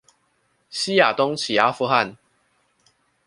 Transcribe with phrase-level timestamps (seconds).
[0.71, 2.17] 西亞東起阿富汗